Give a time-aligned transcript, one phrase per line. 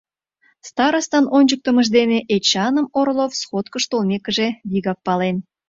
[0.69, 5.37] Старостын ончыктымыж дене Эчаным Орлов, сходкыш толмекыже, вигак пален.